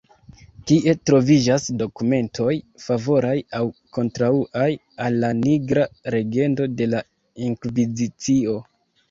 [0.69, 2.53] Kie troviĝas dokumentoj
[2.85, 3.61] favoraj aŭ
[3.99, 4.67] kontraŭaj
[5.07, 5.85] al la Nigra
[6.17, 7.05] legendo de la
[7.51, 8.59] Inkvizicio.